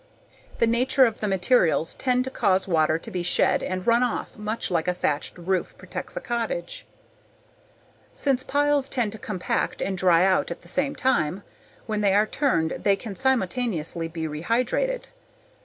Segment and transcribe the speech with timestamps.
[0.57, 4.35] The nature of the materials tends to cause water to be shed and run off
[4.35, 6.87] much like a thatched roof protects a cottage.
[8.15, 11.43] Since piles tend to compact and dry out at the same time,
[11.85, 15.03] when they are turned they can simultaneously be rehydrated.